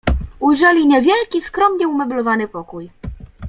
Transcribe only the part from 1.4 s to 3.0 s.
skromnie umeblowany pokój."